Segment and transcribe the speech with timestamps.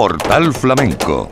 [0.00, 1.30] Portal Flamenco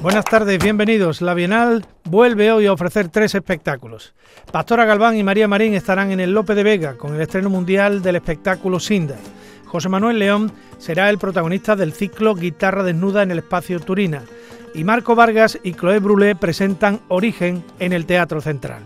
[0.00, 1.22] Buenas tardes, bienvenidos.
[1.22, 4.14] La Bienal vuelve hoy a ofrecer tres espectáculos.
[4.52, 8.02] Pastora Galván y María Marín estarán en el Lope de Vega con el estreno mundial
[8.02, 9.16] del espectáculo Sinda.
[9.66, 14.22] José Manuel León será el protagonista del ciclo Guitarra Desnuda en el Espacio Turina.
[14.74, 18.82] Y Marco Vargas y Chloé Brulé presentan Origen en el Teatro Central.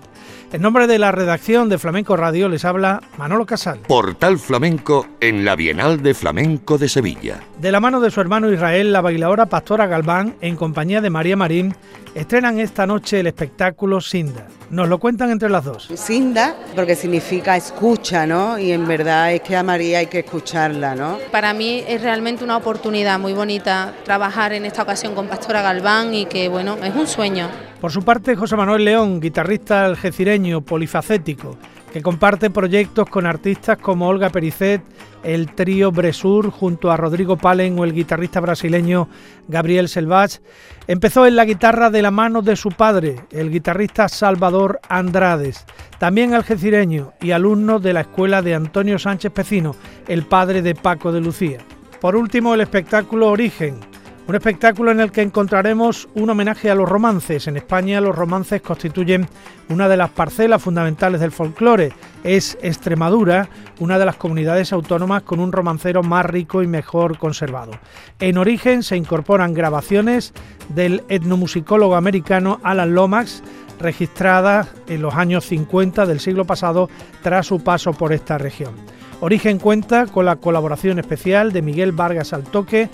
[0.51, 3.80] En nombre de la redacción de Flamenco Radio les habla Manolo Casal.
[3.87, 7.41] Portal Flamenco en la Bienal de Flamenco de Sevilla.
[7.59, 11.37] De la mano de su hermano Israel, la bailadora Pastora Galván, en compañía de María
[11.37, 11.75] Marín,
[12.15, 14.46] estrenan esta noche el espectáculo Sinda.
[14.71, 15.88] Nos lo cuentan entre las dos.
[15.95, 18.59] Sinda, porque significa escucha, ¿no?
[18.59, 21.19] Y en verdad es que a María hay que escucharla, ¿no?
[21.30, 26.15] Para mí es realmente una oportunidad muy bonita trabajar en esta ocasión con Pastora Galván
[26.15, 27.49] y que, bueno, es un sueño.
[27.80, 31.57] Por su parte, José Manuel León, guitarrista algecireño polifacético,
[31.99, 34.80] que comparte proyectos con artistas como Olga Pericet,
[35.24, 39.09] el trío Bresur junto a Rodrigo Palen o el guitarrista brasileño
[39.49, 40.38] Gabriel Selvach,
[40.87, 45.65] empezó en la guitarra de la mano de su padre, el guitarrista Salvador Andrades,
[45.99, 49.74] también algecireño y alumno de la escuela de Antonio Sánchez Pecino,
[50.07, 51.59] el padre de Paco de Lucía.
[52.01, 53.80] Por último, el espectáculo Origen,
[54.29, 57.46] un espectáculo en el que encontraremos un homenaje a los romances.
[57.46, 59.26] En España los romances constituyen
[59.70, 61.95] una de las parcelas fundamentales del folclore.
[62.24, 63.48] Es Extremadura
[63.80, 67.72] una de las comunidades autónomas con un romancero más rico y mejor conservado.
[68.20, 70.34] En origen se incorporan grabaciones
[70.69, 73.42] del etnomusicólogo americano Alan Lomax,
[73.81, 76.91] registradas en los años 50 del siglo pasado
[77.22, 78.74] tras su paso por esta región.
[79.20, 82.88] Origen cuenta con la colaboración especial de Miguel Vargas Altoque,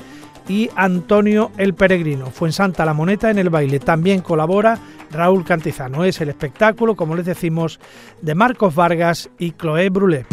[0.49, 2.27] y Antonio el Peregrino.
[2.27, 3.79] Fue en Santa La Moneta en el baile.
[3.81, 4.79] También colabora
[5.11, 6.05] Raúl Cantizano.
[6.05, 7.81] Es el espectáculo, como les decimos,
[8.21, 10.27] de Marcos Vargas y Chloé Brulé.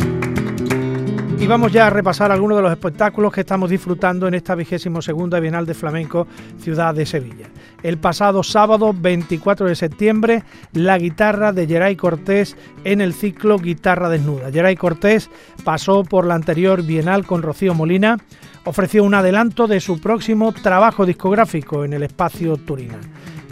[1.40, 5.02] Y vamos ya a repasar algunos de los espectáculos que estamos disfrutando en esta vigésimo
[5.02, 6.28] segunda Bienal de Flamenco
[6.60, 7.48] Ciudad de Sevilla.
[7.84, 10.44] El pasado sábado 24 de septiembre,
[10.74, 14.52] la guitarra de Geray Cortés en el ciclo Guitarra Desnuda.
[14.52, 15.30] Geray Cortés
[15.64, 18.18] pasó por la anterior Bienal con Rocío Molina,
[18.66, 23.00] ofreció un adelanto de su próximo trabajo discográfico en el espacio Turina.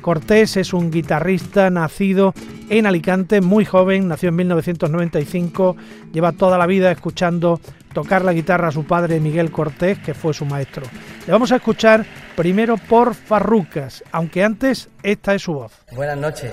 [0.01, 2.33] Cortés es un guitarrista nacido
[2.69, 5.75] en Alicante, muy joven, nació en 1995,
[6.13, 7.59] lleva toda la vida escuchando
[7.93, 10.83] tocar la guitarra a su padre Miguel Cortés, que fue su maestro.
[11.25, 12.05] Le vamos a escuchar
[12.35, 15.71] primero por Farrucas, aunque antes esta es su voz.
[15.91, 16.51] Buenas noches,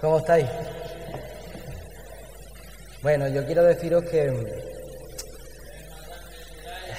[0.00, 0.46] ¿cómo estáis?
[3.02, 4.32] Bueno, yo quiero deciros que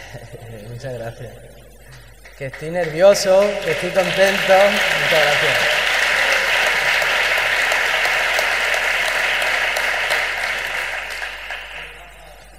[0.70, 1.34] Muchas gracias.
[2.38, 4.54] Que estoy nervioso, que estoy contento.
[4.54, 5.89] Muchas gracias.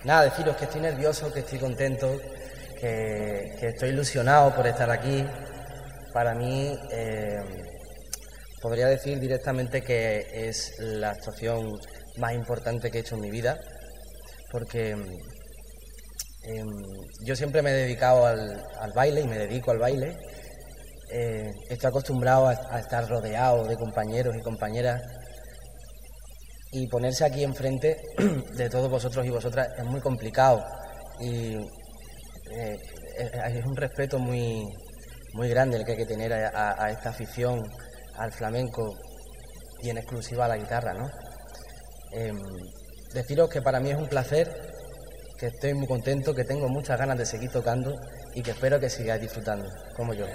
[0.04, 2.20] Nada, deciros que estoy nervioso, que estoy contento,
[2.80, 5.26] que, estoy ilusionado por estar aquí.
[6.12, 7.42] Para mí, eh,
[8.60, 11.78] podría decir directamente que es la actuación
[12.16, 13.58] más importante que he hecho en mi vida,
[14.50, 14.96] porque
[16.42, 16.68] Em,
[17.22, 20.16] yo siempre me he dedicado al, baile y me dedico al baile.
[21.10, 25.02] Eh, estoy acostumbrado a, estar rodeado de compañeros y compañeras
[26.72, 28.00] y ponerse aquí enfrente
[28.56, 30.64] de todos vosotros y vosotras es muy complicado
[31.20, 31.56] y
[32.52, 32.78] eh,
[33.18, 34.64] es un respeto muy,
[35.34, 37.62] muy grande el que hay que tener a, esta afición
[38.16, 38.96] al flamenco
[39.82, 40.94] y en exclusiva a la guitarra.
[40.94, 41.10] ¿no?
[42.12, 42.40] Em,
[43.12, 44.48] deciros que para mí es un placer
[45.38, 47.94] que estoy muy contento, que tengo muchas ganas de seguir tocando
[48.34, 50.26] y que espero que sigáis disfrutando, como yo.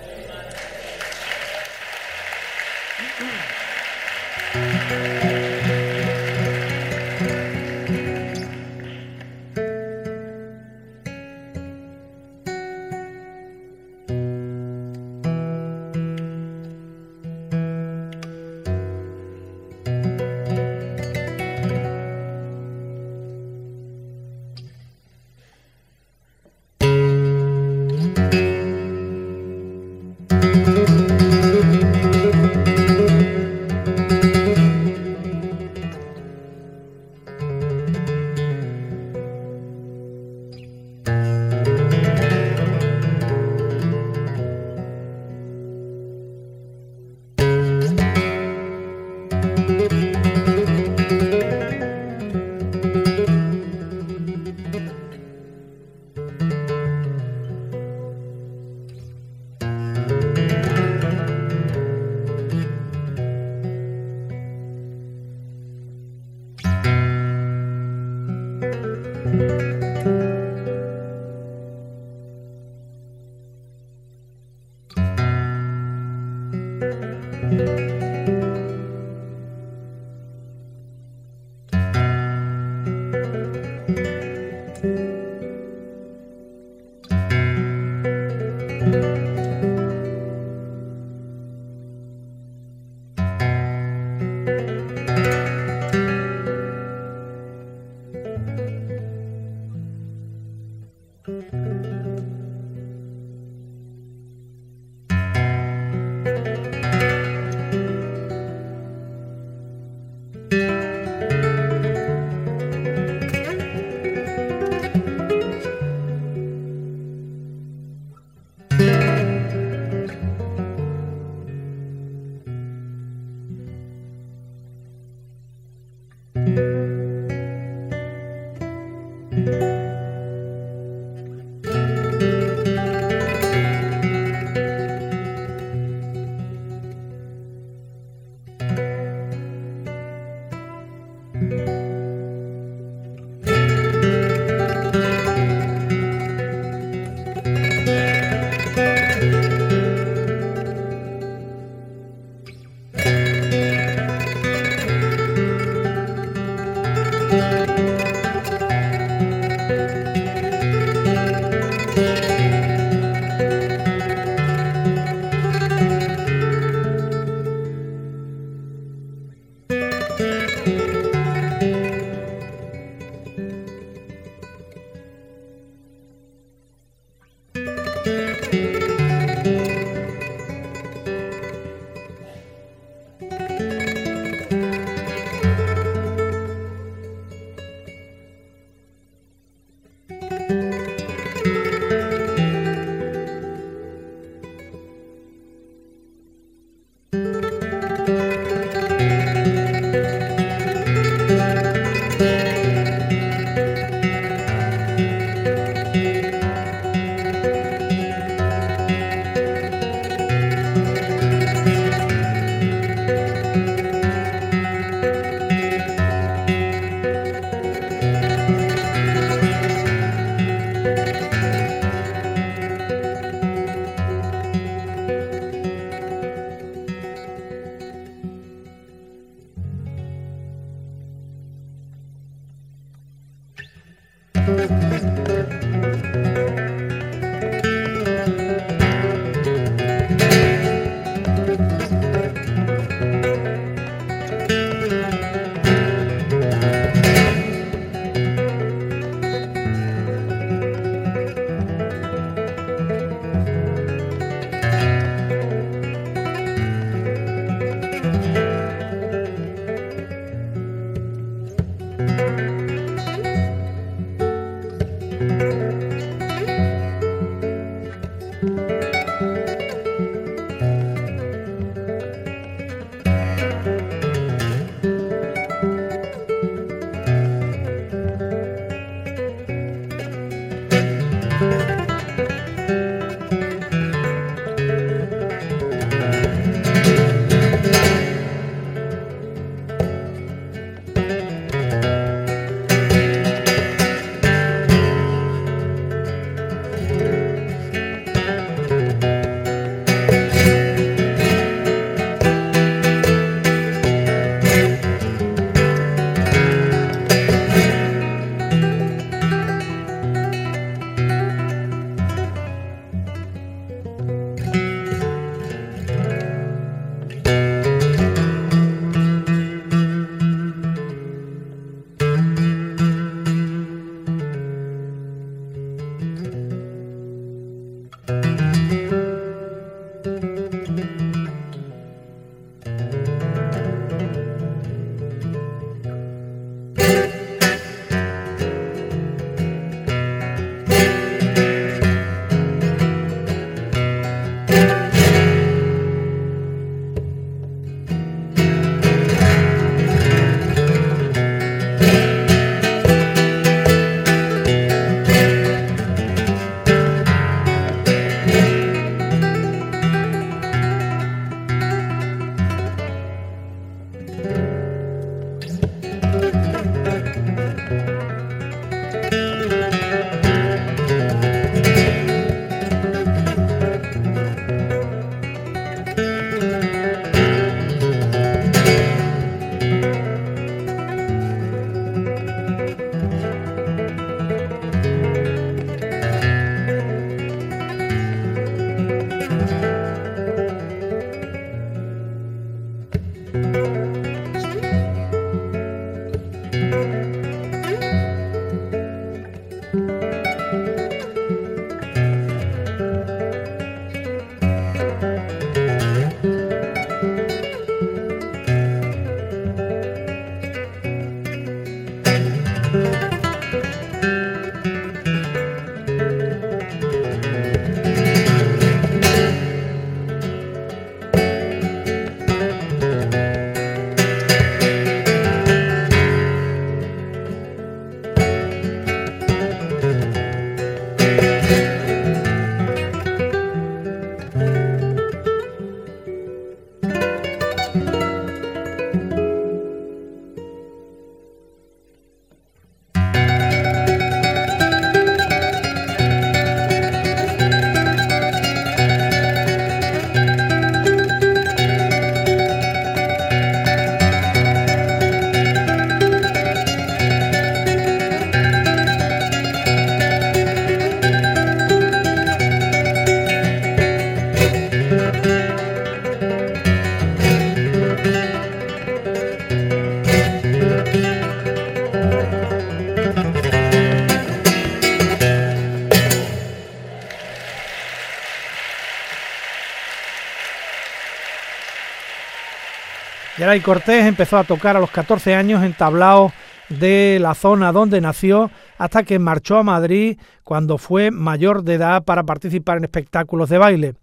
[483.62, 486.32] Cortés empezó a tocar a los 14 años en tablaos
[486.70, 492.04] de la zona donde nació hasta que marchó a Madrid cuando fue mayor de edad
[492.04, 493.96] para participar en espectáculos de baile.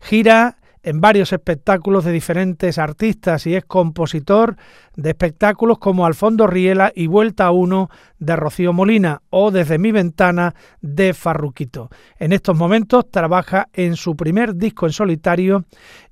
[0.00, 0.56] Gira
[0.88, 4.56] en varios espectáculos de diferentes artistas y es compositor
[4.96, 9.78] de espectáculos como Al fondo Riela y Vuelta a uno de Rocío Molina o Desde
[9.78, 11.90] mi ventana de Farruquito.
[12.18, 15.66] En estos momentos trabaja en su primer disco en solitario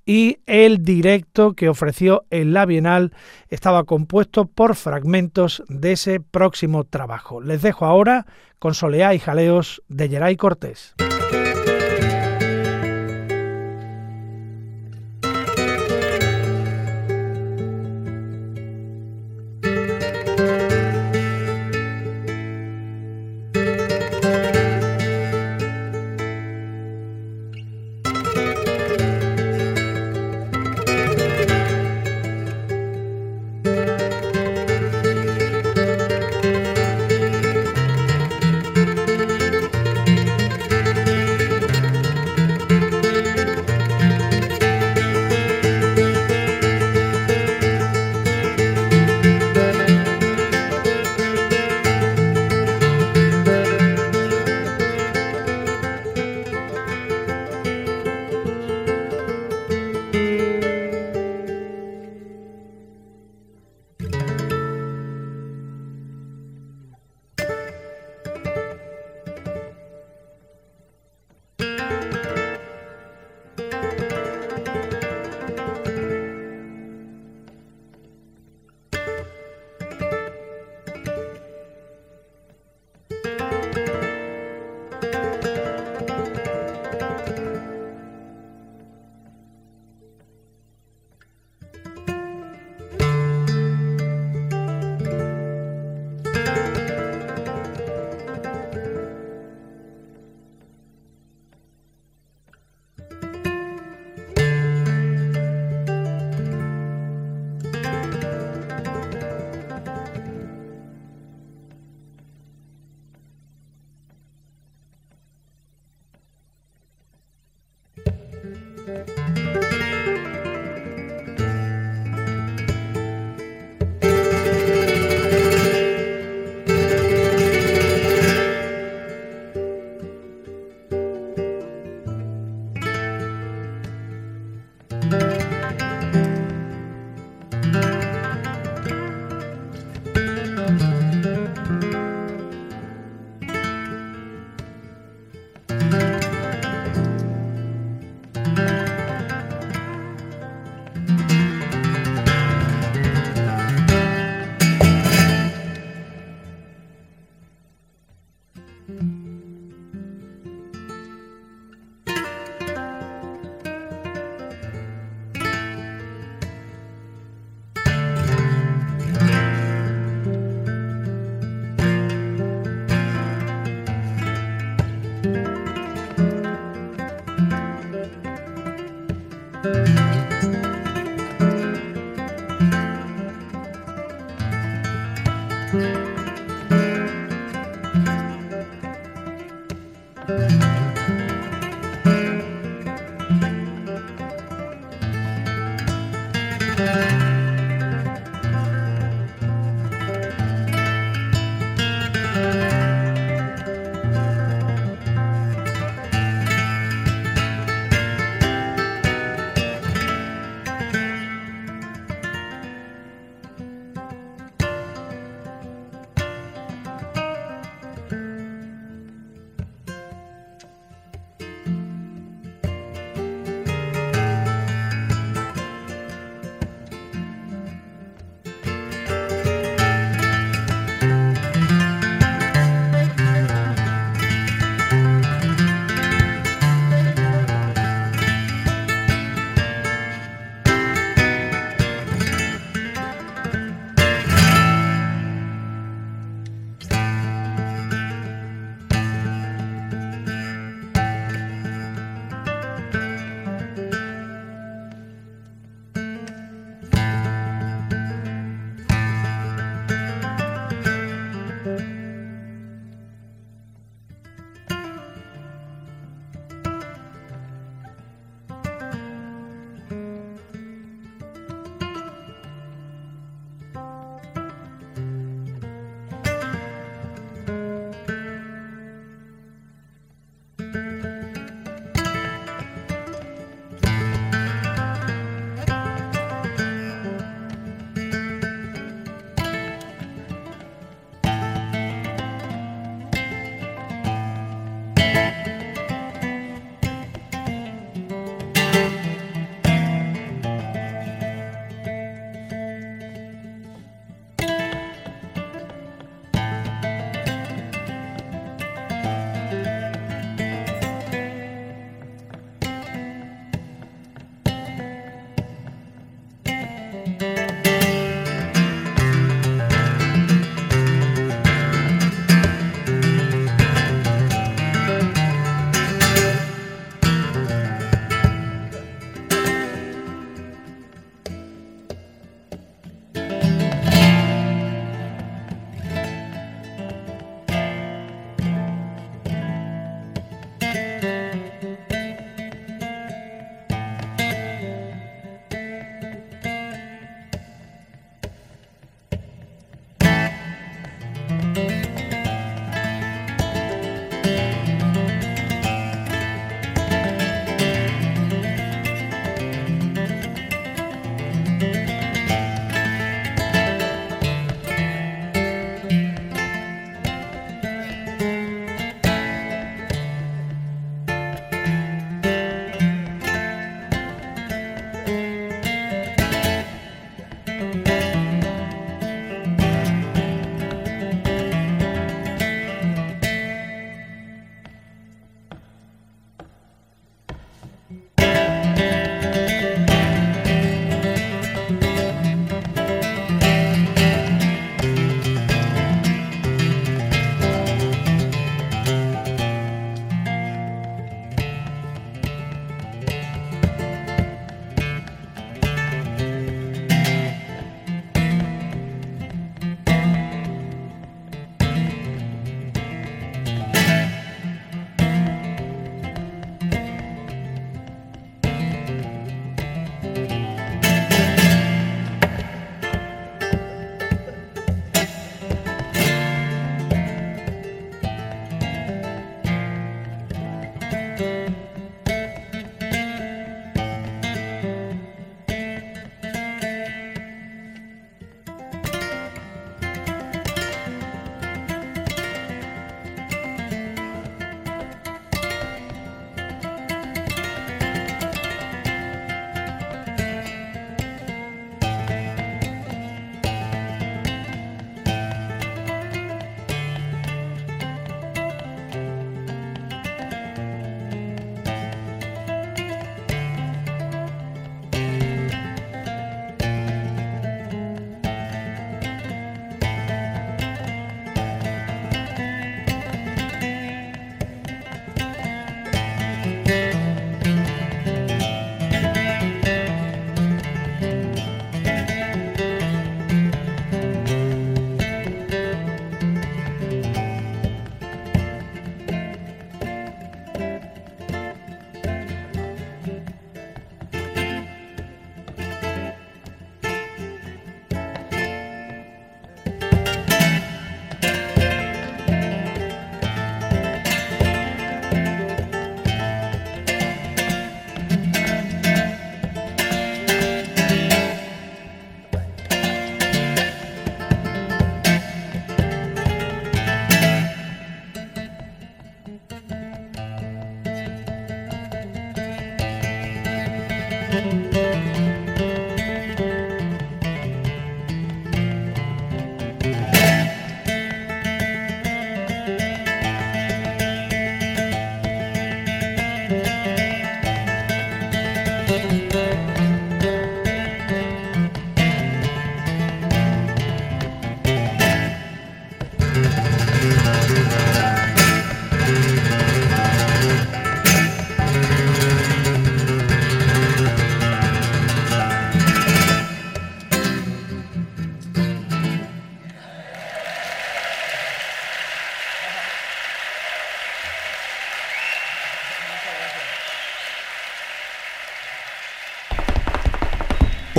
[0.05, 3.15] y el directo que ofreció en la Bienal
[3.49, 7.41] estaba compuesto por fragmentos de ese próximo trabajo.
[7.41, 8.27] Les dejo ahora
[8.59, 10.95] con Soleá y Jaleos de Geray Cortés.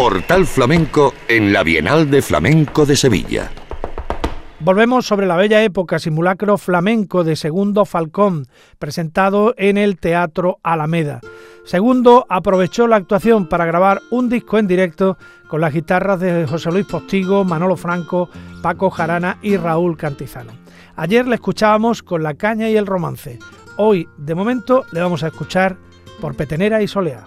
[0.09, 3.51] Portal Flamenco en la Bienal de Flamenco de Sevilla.
[4.61, 8.47] Volvemos sobre la bella época simulacro flamenco de Segundo Falcón,
[8.79, 11.19] presentado en el Teatro Alameda.
[11.65, 15.17] Segundo aprovechó la actuación para grabar un disco en directo
[15.49, 18.29] con las guitarras de José Luis Postigo, Manolo Franco,
[18.61, 20.53] Paco Jarana y Raúl Cantizano.
[20.95, 23.39] Ayer le escuchábamos con La Caña y el Romance.
[23.75, 25.75] Hoy, de momento, le vamos a escuchar
[26.21, 27.25] por Petenera y Soleá.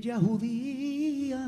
[0.00, 1.46] Bella judía?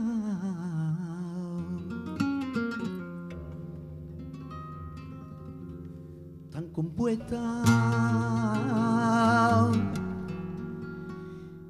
[6.50, 7.62] Tan compuesta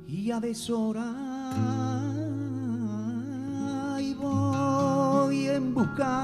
[0.09, 1.15] y a deshora
[4.01, 6.22] y voy en busca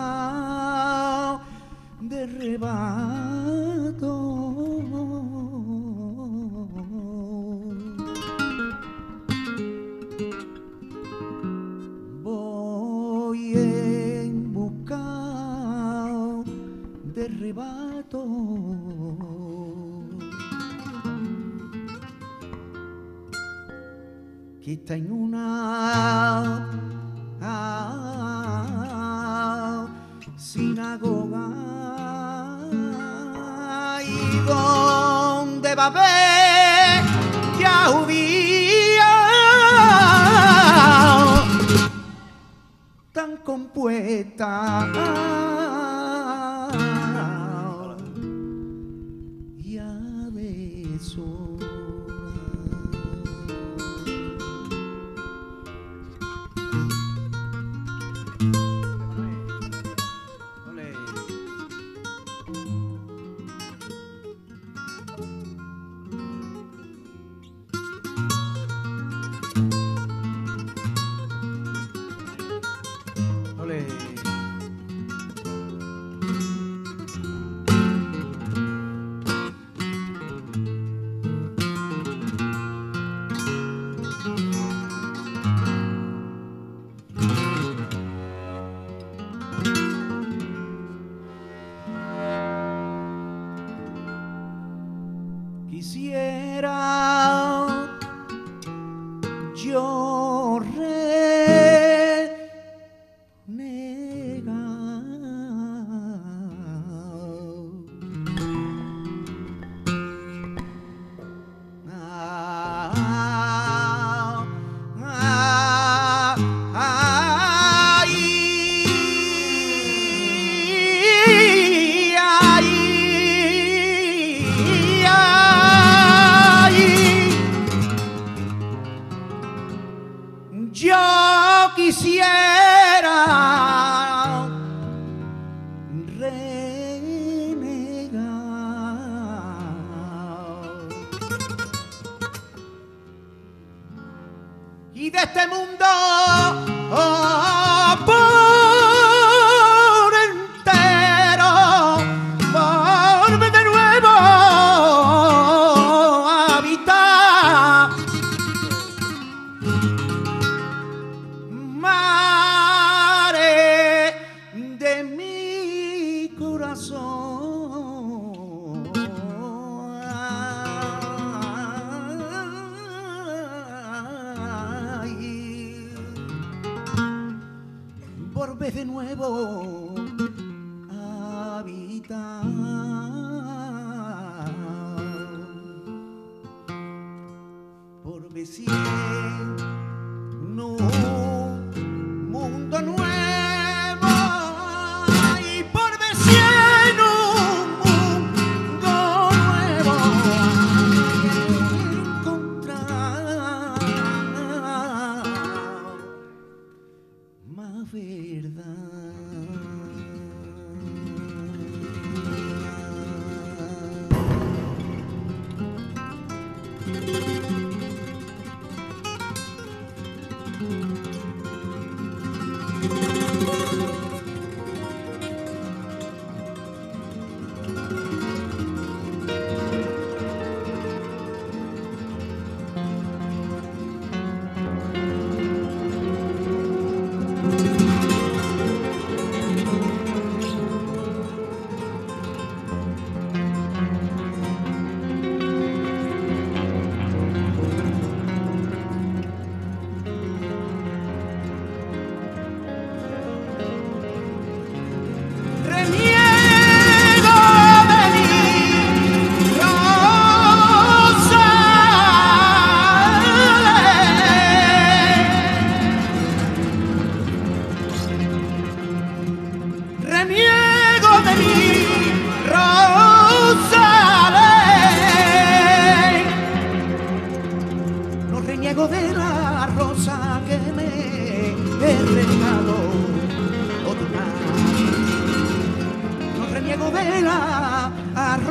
[178.74, 179.77] de nuevo.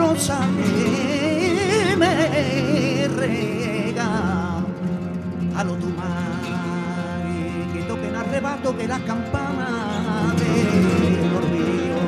[0.07, 4.09] rosa que me rega
[5.57, 6.43] a lo tomar
[7.73, 11.99] que toquen arrebato que las campanas del olvido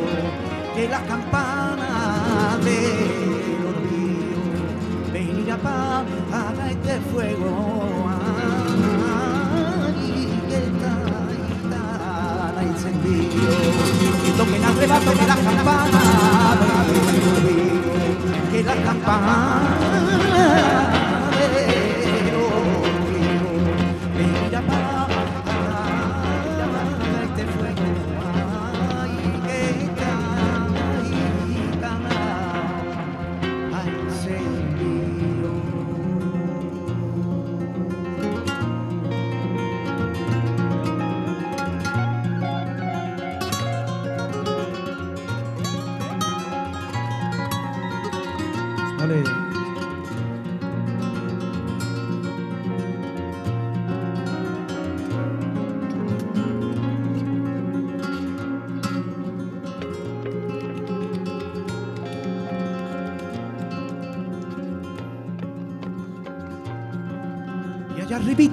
[0.75, 4.39] que las campanas del olvido
[5.11, 7.51] venir a paz haga este fuego
[12.69, 13.51] incendio
[14.27, 16.19] y toquen arrebato que las campanas
[18.51, 20.78] que la campana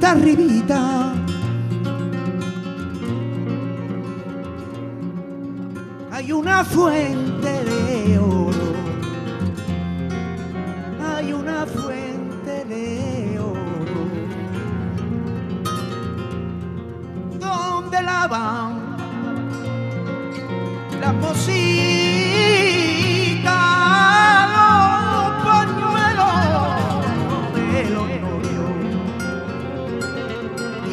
[0.06, 0.45] está arriba.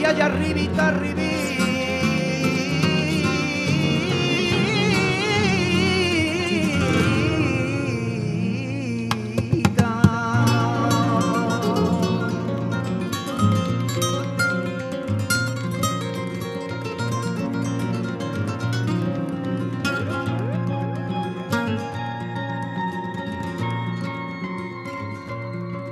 [0.04, 1.34] y allá arribita arribita.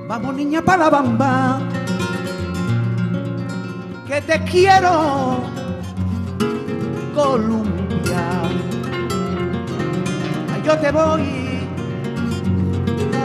[0.08, 1.70] Vamos niña para la bamba
[4.27, 5.41] te quiero,
[7.13, 8.41] Colombia.
[10.63, 11.60] Yo te voy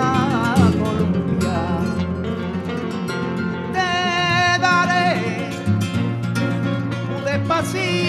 [0.00, 1.61] a Colombia.
[3.72, 5.50] Te daré
[7.16, 8.06] un despacito.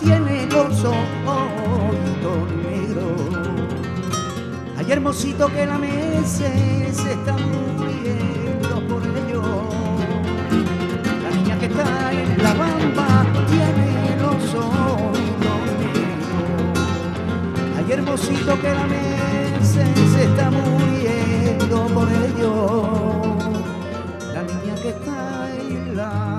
[0.00, 3.20] Tiene los ojitos negros.
[4.76, 9.42] Ay, hermosito que la mece se está muriendo por ello.
[11.22, 16.78] La niña que está en la bamba tiene los ojitos negros.
[17.76, 22.80] Ay, hermosito que la mece se está muriendo por ello.
[24.34, 26.29] La niña que está en la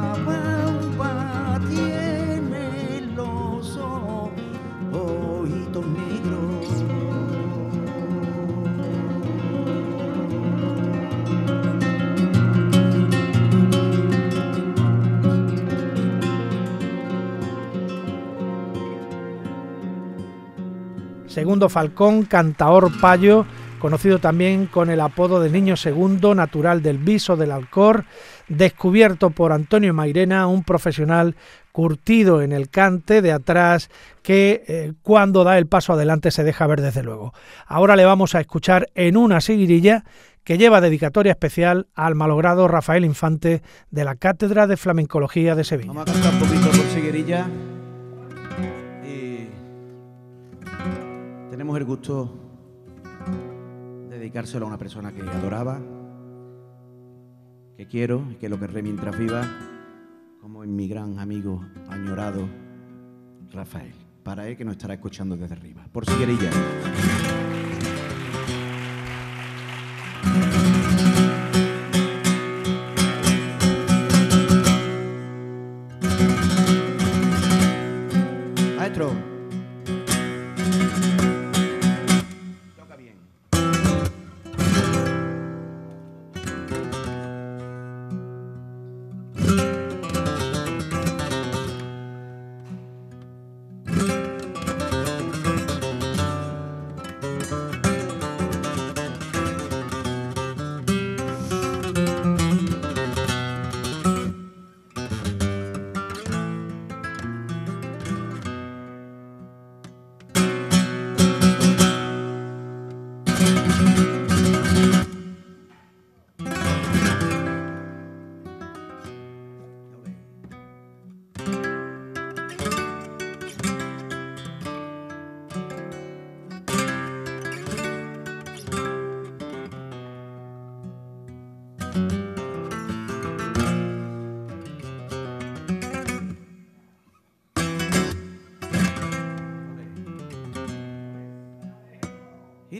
[21.31, 23.45] Segundo Falcón, cantaor payo,
[23.79, 28.03] conocido también con el apodo de Niño Segundo, natural del Viso del Alcor,
[28.49, 31.37] descubierto por Antonio Mairena, un profesional
[31.71, 33.89] curtido en el cante de atrás
[34.21, 37.33] que eh, cuando da el paso adelante se deja ver desde luego.
[37.65, 40.03] Ahora le vamos a escuchar en una seguirilla
[40.43, 45.93] que lleva dedicatoria especial al malogrado Rafael Infante de la Cátedra de Flamencología de Sevilla.
[45.93, 47.47] Vamos a cantar un poquito por Siguerilla.
[51.77, 52.33] El gusto
[54.09, 55.79] de dedicárselo a una persona que adoraba,
[57.77, 59.43] que quiero y que lo querré mientras viva,
[60.39, 62.47] como en mi gran amigo añorado
[63.51, 63.93] Rafael.
[64.23, 65.85] Para él que nos estará escuchando desde arriba.
[65.91, 66.51] Por Siguerilla.
[70.23, 70.80] Maestro.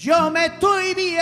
[0.00, 1.20] Yo me estoy viendo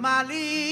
[0.00, 0.71] malito.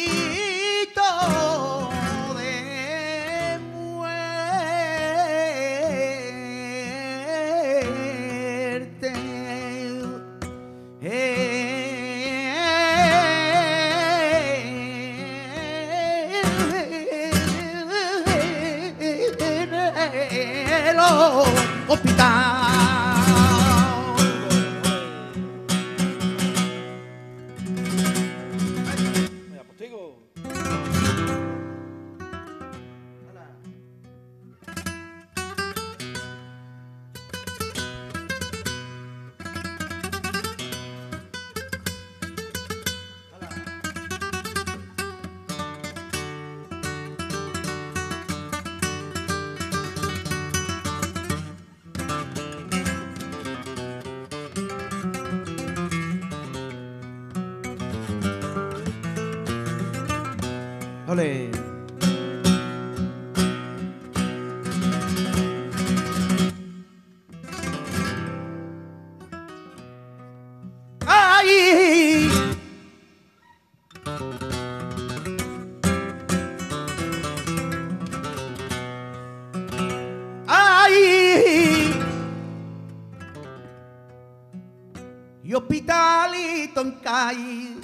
[87.33, 87.79] y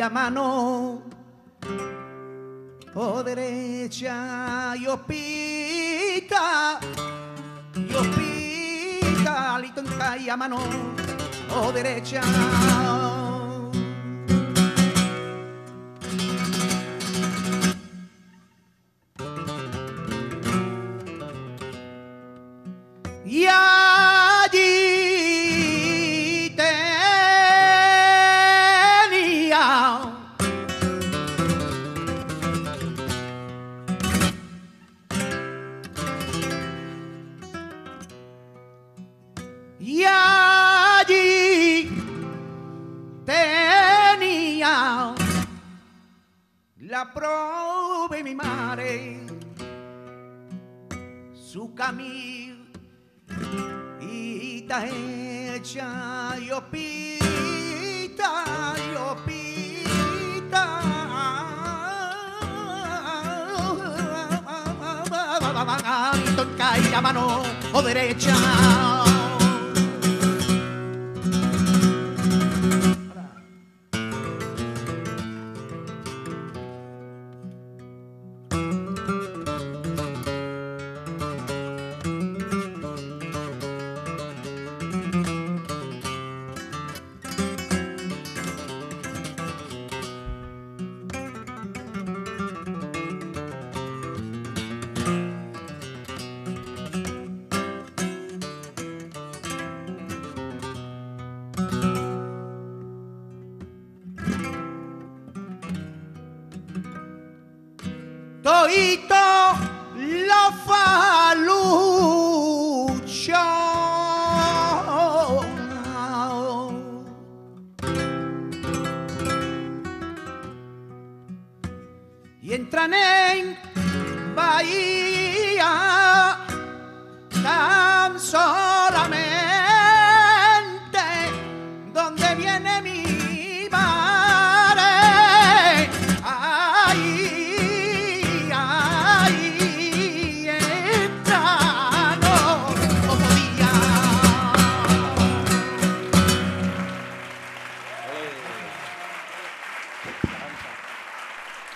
[0.00, 1.02] a mano
[2.94, 6.78] o derecha y hospital
[7.76, 10.58] y hospital y tonca y a mano
[11.54, 12.22] o derecha.
[23.24, 23.71] Y a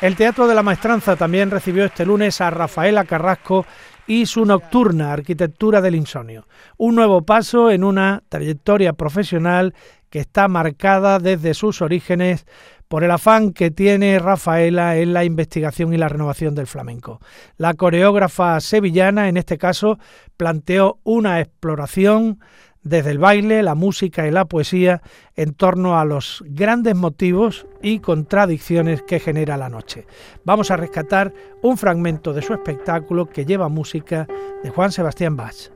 [0.07, 3.67] El Teatro de la Maestranza también recibió este lunes a Rafaela Carrasco
[4.07, 6.47] y su nocturna Arquitectura del Insomnio.
[6.77, 9.75] Un nuevo paso en una trayectoria profesional
[10.09, 12.47] que está marcada desde sus orígenes
[12.87, 17.21] por el afán que tiene Rafaela en la investigación y la renovación del flamenco.
[17.57, 19.99] La coreógrafa sevillana, en este caso,
[20.37, 22.39] planteó una exploración
[22.87, 25.03] desde el baile, la música y la poesía
[25.34, 30.07] en torno a los grandes motivos y contradicciones que genera la noche.
[30.45, 31.32] Vamos a rescatar
[31.62, 34.28] un fragmento de su espectáculo que lleva música
[34.62, 35.70] de Juan Sebastián Bach.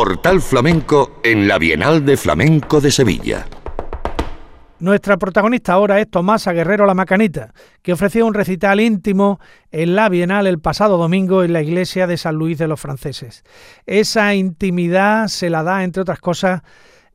[0.00, 3.44] Portal Flamenco en la Bienal de Flamenco de Sevilla.
[4.78, 9.40] Nuestra protagonista ahora es Tomasa Guerrero La Macanita, que ofreció un recital íntimo
[9.70, 13.44] en la Bienal el pasado domingo en la iglesia de San Luis de los Franceses.
[13.84, 16.62] Esa intimidad se la da, entre otras cosas,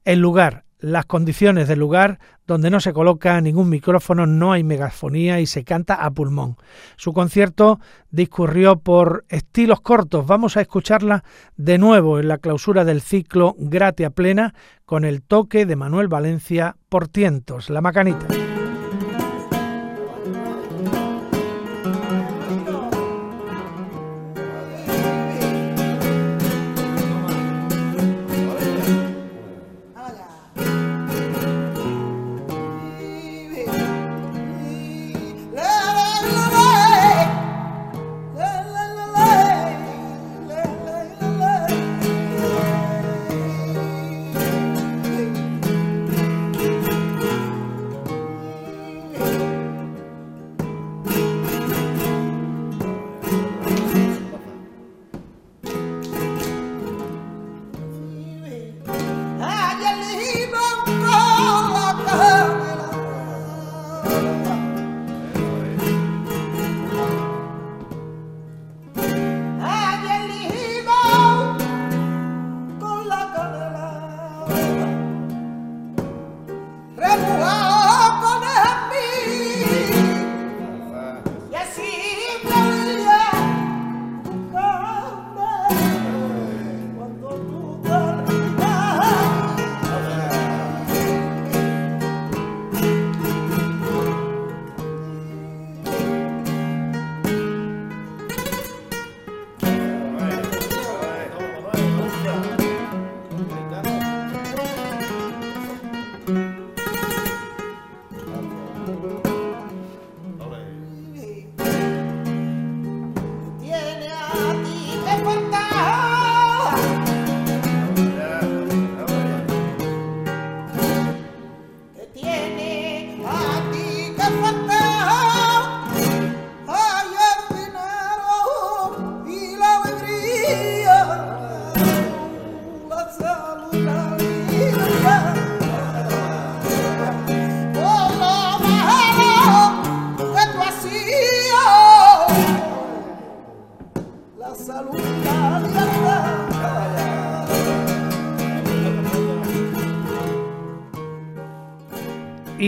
[0.04, 5.40] el lugar, las condiciones del lugar donde no se coloca ningún micrófono, no hay megafonía
[5.40, 6.58] y se canta a pulmón.
[6.96, 7.80] Su concierto
[8.12, 10.28] discurrió por estilos cortos.
[10.28, 11.24] Vamos a escucharla
[11.58, 14.54] de nuevo en la clausura del ciclo Gratia Plena
[14.86, 18.45] con el toque de Manuel Valencia por tientos, la macanita.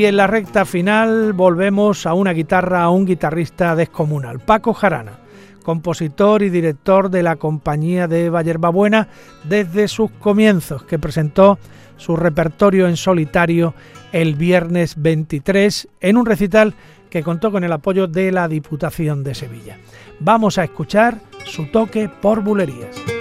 [0.08, 5.20] En la recta final volvemos a una guitarra, a un guitarrista descomunal, Paco Jarana,
[5.64, 8.30] compositor y director de la compañía de
[8.72, 9.10] Buena
[9.44, 11.60] desde sus comienzos, que presentó
[11.98, 13.74] su repertorio en solitario
[14.12, 16.74] el viernes 23 en un recital
[17.10, 19.78] que contó con el apoyo de la Diputación de Sevilla.
[20.20, 23.17] Vamos a escuchar su toque por bulerías.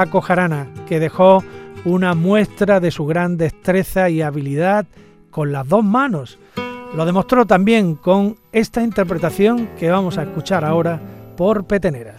[0.00, 1.44] Paco Jarana, que dejó
[1.84, 4.86] una muestra de su gran destreza y habilidad
[5.30, 6.38] con las dos manos.
[6.96, 10.98] Lo demostró también con esta interpretación que vamos a escuchar ahora
[11.36, 12.14] por Petenera.